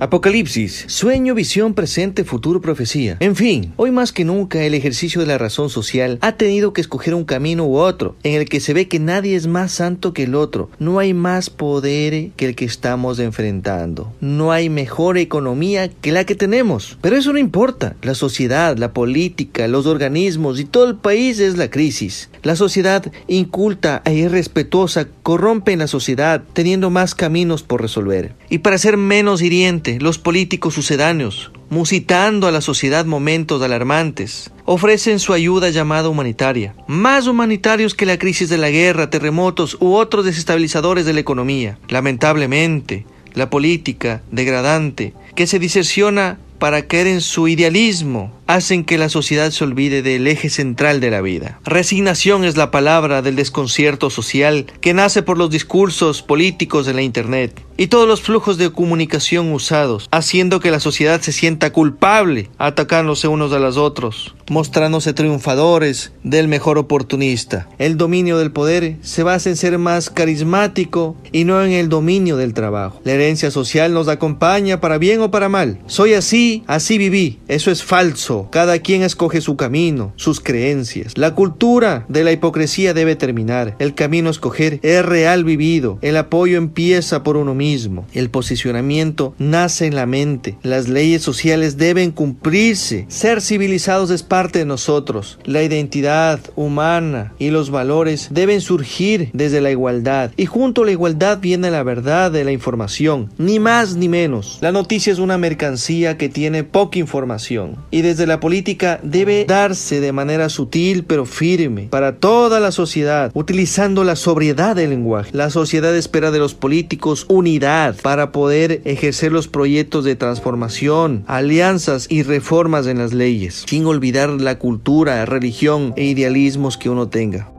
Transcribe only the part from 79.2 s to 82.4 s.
su camino, sus creencias. La cultura de la